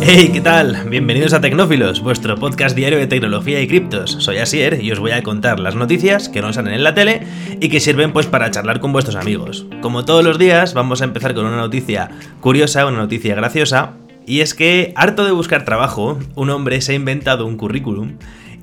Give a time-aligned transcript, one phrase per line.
[0.00, 0.88] Hey, ¿qué tal?
[0.88, 4.16] Bienvenidos a Tecnófilos, vuestro podcast diario de tecnología y criptos.
[4.20, 7.26] Soy Asier y os voy a contar las noticias que no salen en la tele
[7.60, 9.66] y que sirven pues para charlar con vuestros amigos.
[9.82, 12.10] Como todos los días, vamos a empezar con una noticia
[12.40, 13.94] curiosa, una noticia graciosa,
[14.26, 18.18] y es que, harto de buscar trabajo, un hombre se ha inventado un currículum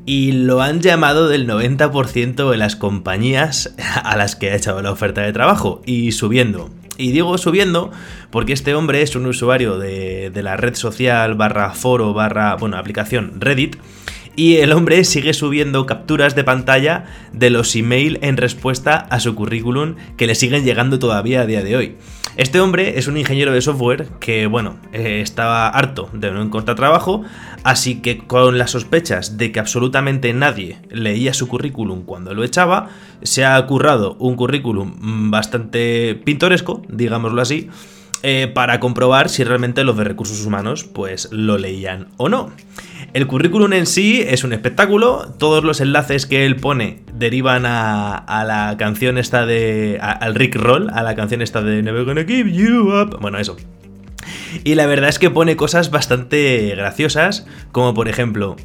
[0.05, 4.91] y lo han llamado del 90% de las compañías a las que ha echado la
[4.91, 6.69] oferta de trabajo y subiendo.
[6.97, 7.91] Y digo subiendo
[8.31, 13.33] porque este hombre es un usuario de, la red social barra foro barra, bueno, aplicación
[13.39, 13.77] Reddit.
[14.37, 19.33] Y el hombre sigue subiendo capturas de pantalla de los email en respuesta a su
[19.33, 21.95] currículum que le siguen llegando todavía a día de hoy.
[22.37, 26.75] Este hombre es un ingeniero de software que, bueno, eh, estaba harto de no encontrar
[26.75, 27.23] trabajo,
[27.63, 32.89] así que con las sospechas de que absolutamente nadie leía su currículum cuando lo echaba,
[33.21, 37.69] se ha currado un currículum bastante pintoresco, digámoslo así,
[38.23, 42.51] eh, para comprobar si realmente los de recursos humanos pues lo leían o no.
[43.13, 48.43] El currículum en sí es un espectáculo, todos los enlaces que él pone derivan a,
[48.45, 49.99] la canción esta de...
[50.01, 53.55] al Rick Roll, a la canción esta de Never Gonna Give You Up, bueno, eso.
[54.63, 58.57] Y la verdad es que pone cosas bastante graciosas, como por ejemplo,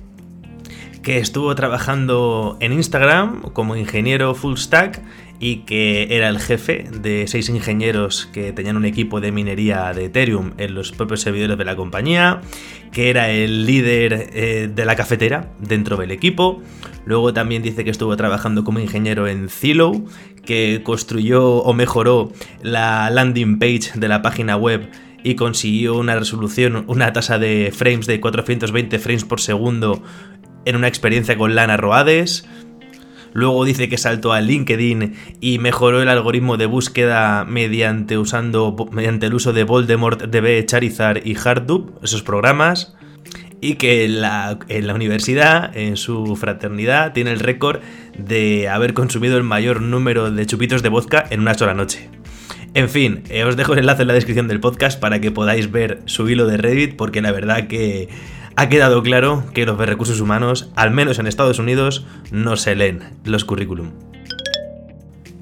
[1.03, 5.01] que estuvo trabajando en Instagram como ingeniero full stack
[5.41, 10.05] y que era el jefe de seis ingenieros que tenían un equipo de minería de
[10.05, 12.43] Ethereum en los propios servidores de la compañía,
[12.93, 16.61] que era el líder eh, de la cafetera dentro del equipo.
[17.07, 20.07] Luego también dice que estuvo trabajando como ingeniero en Zillow,
[20.45, 22.31] que construyó o mejoró
[22.63, 24.91] la landing page de la página web
[25.25, 30.03] y consiguió una resolución, una tasa de frames de 420 frames por segundo
[30.67, 32.47] en una experiencia con Lana Roades.
[33.33, 39.27] Luego dice que saltó a LinkedIn y mejoró el algoritmo de búsqueda mediante, usando, mediante
[39.27, 42.95] el uso de Voldemort, DB, Charizard y Hardub, esos programas.
[43.63, 47.81] Y que en la, en la universidad, en su fraternidad, tiene el récord
[48.19, 52.09] de haber consumido el mayor número de chupitos de vodka en una sola noche.
[52.73, 55.73] En fin, eh, os dejo el enlace en la descripción del podcast para que podáis
[55.73, 58.09] ver su hilo de Reddit, porque la verdad que
[58.61, 63.01] ha quedado claro que los recursos humanos, al menos en Estados Unidos, no se leen
[63.25, 63.93] los currículum.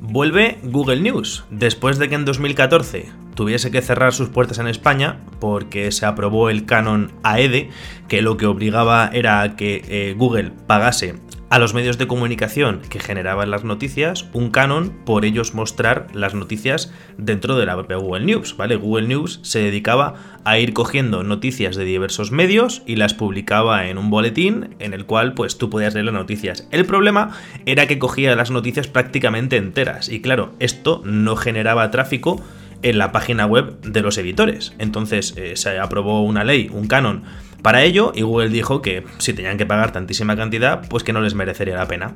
[0.01, 5.19] Vuelve Google News, después de que en 2014 tuviese que cerrar sus puertas en España
[5.41, 7.71] porque se aprobó el canon AEDE,
[8.07, 11.17] que lo que obligaba era que eh, Google pagase
[11.51, 16.35] a los medios de comunicación que generaban las noticias un canon por ellos mostrar las
[16.35, 18.77] noticias dentro de la Google News, ¿vale?
[18.77, 20.15] Google News se dedicaba
[20.45, 25.07] a ir cogiendo noticias de diversos medios y las publicaba en un boletín en el
[25.07, 26.69] cual pues tú podías leer las noticias.
[26.71, 27.31] El problema
[27.67, 32.43] era que cogía las noticias prácticamente enteras y claro, esto no generaba tráfico
[32.83, 34.75] en la página web de los editores.
[34.79, 37.25] Entonces eh, se aprobó una ley, un canon
[37.63, 41.21] para ello, y Google dijo que si tenían que pagar tantísima cantidad, pues que no
[41.21, 42.15] les merecería la pena.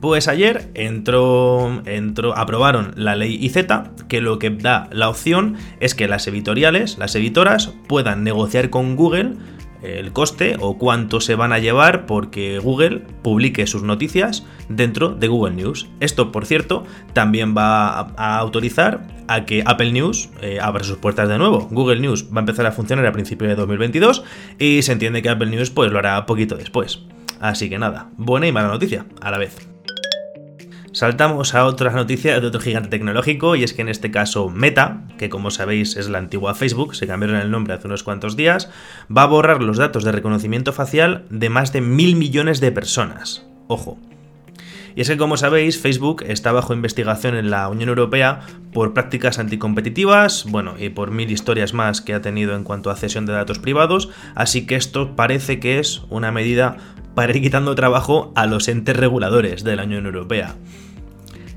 [0.00, 3.66] Pues ayer entró, entró, aprobaron la ley IZ,
[4.06, 8.96] que lo que da la opción es que las editoriales, las editoras, puedan negociar con
[8.96, 9.32] Google
[9.82, 15.28] el coste o cuánto se van a llevar porque Google publique sus noticias dentro de
[15.28, 15.88] Google News.
[16.00, 21.28] Esto, por cierto, también va a autorizar a que Apple News eh, abra sus puertas
[21.28, 21.68] de nuevo.
[21.70, 24.24] Google News va a empezar a funcionar a principios de 2022
[24.58, 27.00] y se entiende que Apple News pues lo hará poquito después.
[27.40, 29.68] Así que nada, buena y mala noticia a la vez.
[30.94, 35.02] Saltamos a otra noticia de otro gigante tecnológico y es que en este caso Meta,
[35.18, 38.70] que como sabéis es la antigua Facebook, se cambiaron el nombre hace unos cuantos días,
[39.14, 43.44] va a borrar los datos de reconocimiento facial de más de mil millones de personas.
[43.66, 43.98] Ojo.
[44.96, 48.40] Y es que como sabéis, Facebook está bajo investigación en la Unión Europea
[48.72, 52.96] por prácticas anticompetitivas, bueno, y por mil historias más que ha tenido en cuanto a
[52.96, 56.76] cesión de datos privados, así que esto parece que es una medida
[57.14, 60.54] para ir quitando trabajo a los entes reguladores de la Unión Europea.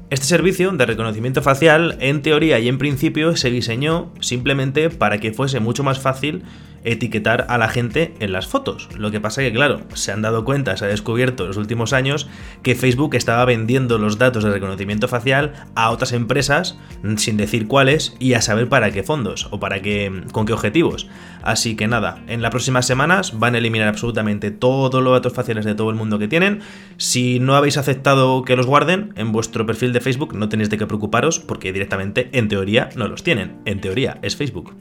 [0.10, 5.34] Este servicio de reconocimiento facial, en teoría y en principio, se diseñó simplemente para que
[5.34, 6.44] fuese mucho más fácil
[6.88, 8.90] etiquetar a la gente en las fotos.
[8.98, 11.94] Lo que pasa que, claro, se han dado cuenta, se ha descubierto en los últimos
[11.94, 12.28] años
[12.64, 16.78] que Facebook estaba vendiendo los datos de reconocimiento facial a otras empresas,
[17.18, 21.08] sin decir cuáles, y a saber para qué fondos o para qué, con qué objetivos.
[21.44, 25.66] Así que nada, en las próximas semanas van a eliminar absolutamente todos los datos faciales
[25.66, 26.62] de todo el mundo que tienen.
[26.98, 30.78] Si no habéis aceptado que los guarden en vuestro perfil de Facebook, no tenéis de
[30.78, 33.58] qué preocuparos porque directamente, en teoría, no los tienen.
[33.66, 34.76] En teoría, es Facebook.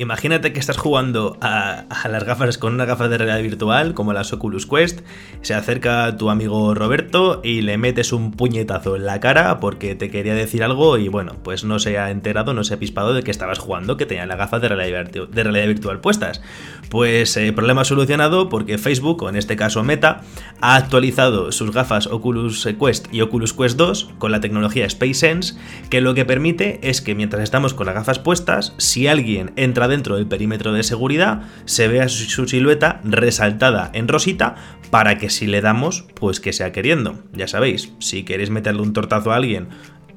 [0.00, 4.32] Imagínate que estás jugando a, las gafas con una gafa de realidad virtual, como las
[4.32, 5.00] Oculus Quest,
[5.42, 10.10] se acerca tu amigo Roberto y le metes un puñetazo en la cara porque te
[10.10, 13.22] quería decir algo y bueno, pues no se ha enterado, no se ha pispado de
[13.22, 16.40] que estabas jugando, que tenía las gafas de realidad, virtual puestas.
[16.88, 20.22] Pues eh, problema solucionado porque Facebook, o en este caso Meta,
[20.62, 25.56] ha actualizado sus gafas Oculus Quest y Oculus Quest 2 con la tecnología SpaceSense,
[25.90, 29.89] que lo que permite es que mientras estamos con las gafas puestas, si alguien entra
[29.90, 34.54] dentro del perímetro de seguridad, se vea su silueta resaltada en rosita
[34.90, 37.22] para que si le damos, pues que sea queriendo.
[37.32, 39.68] Ya sabéis, si queréis meterle un tortazo a alguien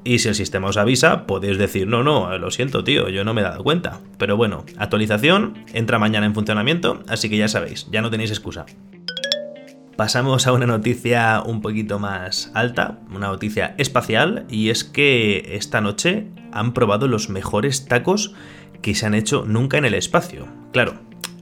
[0.04, 3.32] y si el sistema os avisa, podéis decir, no, no, lo siento, tío, yo no
[3.32, 4.00] me he dado cuenta.
[4.18, 8.66] Pero bueno, actualización, entra mañana en funcionamiento, así que ya sabéis, ya no tenéis excusa.
[9.96, 15.80] Pasamos a una noticia un poquito más alta, una noticia espacial, y es que esta
[15.80, 18.34] noche han probado los mejores tacos
[18.84, 20.46] que se han hecho nunca en el espacio.
[20.70, 20.96] Claro,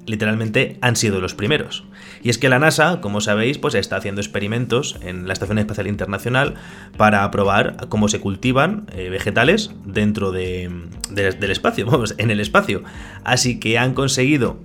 [0.06, 1.82] literalmente han sido los primeros.
[2.22, 5.88] Y es que la NASA, como sabéis, pues está haciendo experimentos en la Estación Espacial
[5.88, 6.54] Internacional
[6.96, 10.92] para probar cómo se cultivan eh, vegetales dentro del
[11.50, 12.84] espacio, vamos, en el espacio.
[13.24, 14.60] Así que han conseguido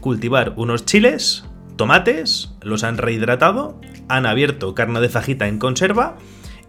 [0.00, 1.44] cultivar unos chiles,
[1.76, 3.78] tomates, los han rehidratado,
[4.08, 6.16] han abierto carne de fajita en conserva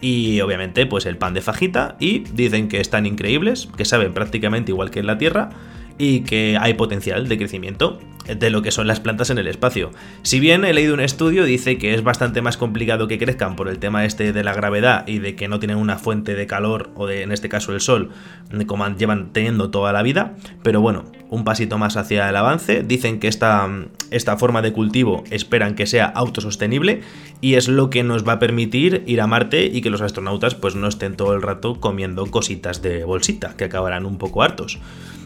[0.04, 1.96] y obviamente pues el pan de fajita.
[1.98, 5.50] Y dicen que están increíbles, que saben prácticamente igual que en la Tierra
[5.98, 9.92] y que hay potencial de crecimiento de lo que son las plantas en el espacio.
[10.22, 13.68] Si bien he leído un estudio, dice que es bastante más complicado que crezcan por
[13.68, 16.92] el tema este de la gravedad y de que no tienen una fuente de calor,
[16.96, 18.12] o de, en este caso el sol,
[18.68, 22.84] como llevan teniendo toda la vida, pero bueno, un pasito más hacia el avance.
[22.84, 23.68] Dicen que esta,
[24.12, 27.02] esta forma de cultivo esperan que sea autosostenible
[27.42, 30.56] y es lo que nos va a permitir ir a Marte y que los astronautas
[30.56, 34.80] pues no estén todo el rato comiendo cositas de bolsita, que acabarán un poco hartos.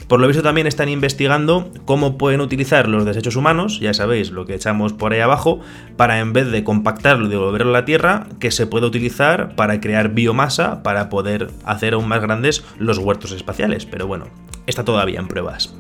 [0.07, 4.45] Por lo visto también están investigando cómo pueden utilizar los desechos humanos, ya sabéis lo
[4.45, 5.59] que echamos por ahí abajo,
[5.98, 9.81] para en vez de compactarlo y devolverlo a la Tierra, que se pueda utilizar para
[9.81, 13.86] crear biomasa para poder hacer aún más grandes los huertos espaciales.
[13.86, 14.27] Pero bueno,
[14.65, 15.75] está todavía en pruebas.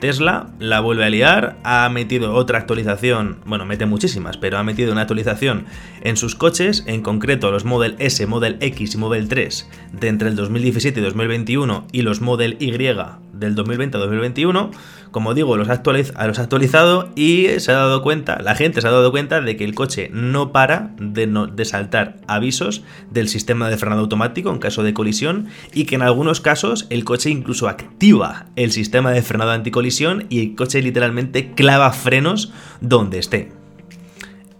[0.00, 4.92] Tesla la vuelve a liar, ha metido otra actualización, bueno, mete muchísimas, pero ha metido
[4.92, 5.66] una actualización
[6.02, 10.28] en sus coches, en concreto los Model S, Model X y Model 3 de entre
[10.28, 14.70] el 2017 y 2021 y los Model Y del 2020 a 2021,
[15.10, 19.10] como digo, los, ha actualizado y se ha dado cuenta, la gente se ha dado
[19.10, 24.02] cuenta de que el coche no para de, de saltar avisos del sistema de frenado
[24.02, 28.72] automático en caso de colisión y que en algunos casos el coche incluso activa el
[28.72, 33.52] sistema de frenado anticolisión y el coche literalmente clava frenos donde esté.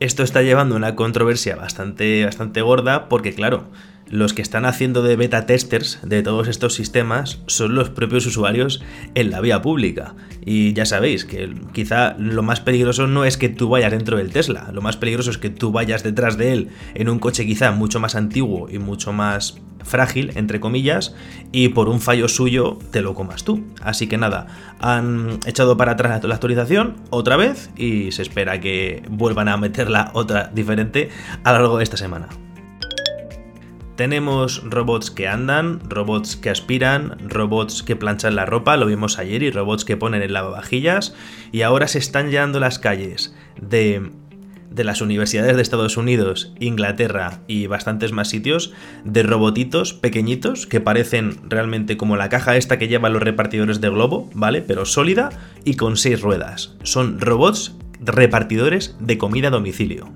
[0.00, 3.68] Esto está llevando una controversia bastante, bastante gorda porque claro,
[4.10, 8.82] los que están haciendo de beta testers de todos estos sistemas son los propios usuarios
[9.14, 10.14] en la vía pública.
[10.44, 14.32] Y ya sabéis que quizá lo más peligroso no es que tú vayas dentro del
[14.32, 17.70] Tesla, lo más peligroso es que tú vayas detrás de él en un coche quizá
[17.70, 21.14] mucho más antiguo y mucho más frágil, entre comillas,
[21.52, 23.64] y por un fallo suyo te lo comas tú.
[23.80, 24.46] Así que nada,
[24.80, 30.10] han echado para atrás la actualización otra vez y se espera que vuelvan a meterla
[30.14, 31.10] otra diferente
[31.44, 32.28] a lo largo de esta semana.
[34.00, 39.42] Tenemos robots que andan, robots que aspiran, robots que planchan la ropa, lo vimos ayer,
[39.42, 41.14] y robots que ponen en lavavajillas.
[41.52, 44.10] Y ahora se están llenando las calles de,
[44.70, 48.72] de las universidades de Estados Unidos, Inglaterra y bastantes más sitios
[49.04, 53.90] de robotitos pequeñitos que parecen realmente como la caja esta que llevan los repartidores de
[53.90, 54.62] globo, ¿vale?
[54.62, 55.28] Pero sólida
[55.66, 56.74] y con seis ruedas.
[56.84, 60.08] Son robots repartidores de comida a domicilio.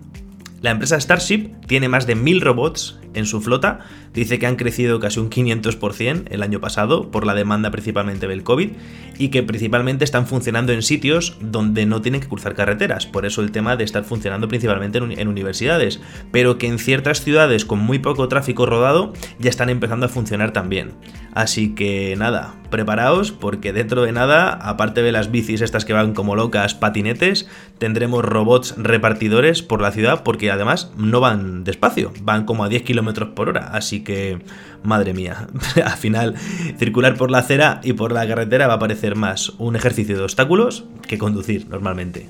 [0.63, 3.81] La empresa Starship tiene más de mil robots en su flota.
[4.13, 8.43] Dice que han crecido casi un 500% el año pasado por la demanda principalmente del
[8.43, 8.71] COVID
[9.19, 13.07] y que principalmente están funcionando en sitios donde no tienen que cruzar carreteras.
[13.07, 16.01] Por eso el tema de estar funcionando principalmente en, universidades.
[16.31, 20.53] Pero que en ciertas ciudades con muy poco tráfico rodado ya están empezando a funcionar
[20.53, 20.93] también.
[21.35, 26.15] Así que nada, preparaos porque dentro de nada, aparte de las bicis estas que van
[26.15, 32.45] como locas, patinetes, tendremos robots repartidores por la ciudad porque además no van despacio, van
[32.45, 33.71] como a 10 por hora.
[33.73, 34.39] Así que,
[34.83, 35.49] madre mía,
[35.85, 36.35] al final
[36.79, 40.25] circular por la acera y por la carretera va a parecer más un ejercicio de
[40.25, 42.29] obstáculos que conducir normalmente.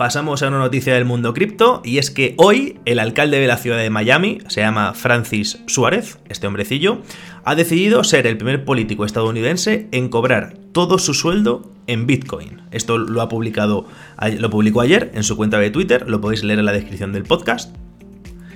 [0.00, 3.58] Pasamos a una noticia del mundo cripto y es que hoy el alcalde de la
[3.58, 7.02] ciudad de Miami, se llama Francis Suárez, este hombrecillo,
[7.44, 12.62] ha decidido ser el primer político estadounidense en cobrar todo su sueldo en Bitcoin.
[12.70, 13.86] Esto lo ha publicado,
[14.38, 17.24] lo publicó ayer en su cuenta de Twitter, lo podéis leer en la descripción del
[17.24, 17.76] podcast.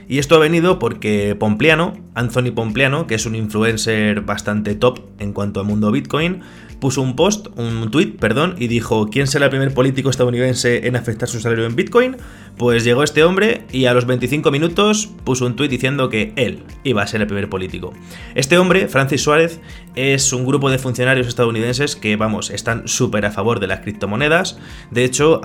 [0.09, 5.33] Y esto ha venido porque Pompliano, Anthony Pompliano, que es un influencer bastante top en
[5.33, 6.43] cuanto al mundo Bitcoin,
[6.85, 10.97] puso un post, un tweet, perdón, y dijo, ¿quién será el primer político estadounidense en
[10.97, 12.19] afectar su salario en Bitcoin?
[12.59, 16.63] Pues llegó este hombre y a los 25 minutos puso un tweet diciendo que él
[16.83, 17.95] iba a ser el primer político.
[18.35, 19.63] Este hombre, Francis Suárez,
[19.97, 24.59] es un grupo de funcionarios estadounidenses que, vamos, están súper a favor de las criptomonedas.
[24.91, 25.41] De hecho,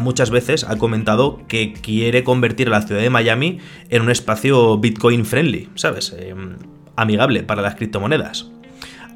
[0.00, 3.58] muchas veces ha comentado que quiere convertir a la ciudad de Miami
[3.90, 6.16] en un espacio Bitcoin friendly, ¿sabes?
[6.18, 6.56] Em,
[6.96, 8.50] amigable para las criptomonedas.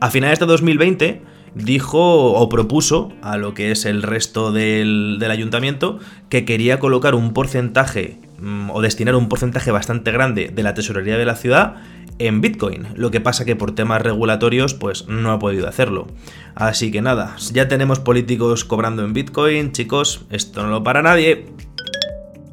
[0.01, 5.99] A finales de 2020 dijo o propuso a lo que es el resto del, ayuntamiento
[6.29, 11.17] que quería colocar un porcentaje mm, o destinar un porcentaje bastante grande de la tesorería
[11.17, 11.77] de la ciudad
[12.19, 12.87] en Bitcoin.
[12.95, 16.07] Lo que pasa que por temas regulatorios pues no ha podido hacerlo.
[16.55, 21.47] Así que nada, ya tenemos políticos cobrando en Bitcoin, chicos, esto no lo para nadie.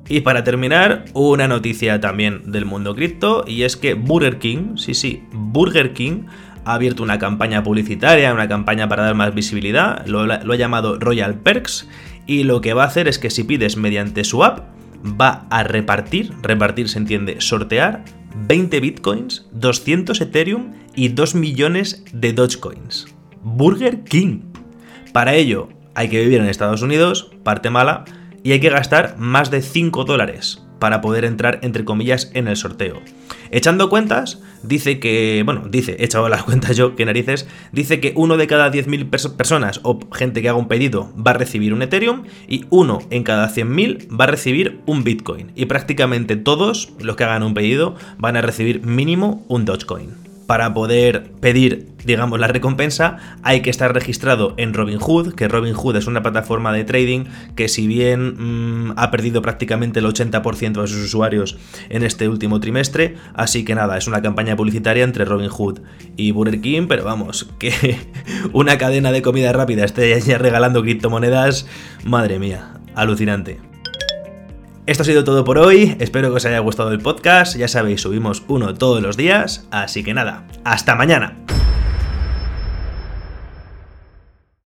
[0.10, 4.94] Y para terminar, una noticia también del mundo cripto y es que Burger King, sí,
[4.94, 6.26] sí, Burger King
[6.66, 11.36] ha abierto una campaña publicitaria, una campaña para dar más visibilidad, lo, ha llamado Royal
[11.36, 11.88] Perks
[12.26, 14.70] y lo que va a hacer es que si pides mediante su app,
[15.04, 18.04] va a repartir, repartir se entiende, sortear
[18.48, 23.08] 20 bitcoins, 200 Ethereum y 2 millones de Dogecoins.
[23.44, 24.42] Burger King.
[25.14, 28.06] Para ello hay que vivir en Estados Unidos, parte mala,
[28.44, 32.58] y hay que gastar más de 5 dólares para poder entrar, entre comillas, en el
[32.58, 33.02] sorteo.
[33.52, 38.14] Echando cuentas, dice que, bueno, dice, he echado las cuentas yo, que narices, dice que
[38.16, 41.84] uno de cada 10.000 personas o gente que haga un pedido va a recibir un
[41.84, 45.52] Ethereum y uno en cada 100.000 va a recibir un Bitcoin.
[45.56, 50.74] Y prácticamente todos los que hagan un pedido van a recibir mínimo un Dogecoin para
[50.74, 56.22] poder pedir, digamos, la recompensa, hay que estar registrado en Robinhood, que Robinhood es una
[56.22, 61.58] plataforma de trading que si bien mm, ha perdido prácticamente el 80% de sus usuarios
[61.90, 65.80] en este último trimestre, así que nada, es una campaña publicitaria entre Robinhood
[66.18, 67.98] y Burger King, pero vamos, que
[68.54, 71.68] una cadena de comida rápida esté ya regalando criptomonedas,
[72.04, 73.71] madre mía, alucinante.
[74.92, 78.02] Esto ha sido todo por hoy, espero que os haya gustado el podcast, ya sabéis,
[78.02, 81.38] subimos uno todos los días, así que nada, hasta mañana.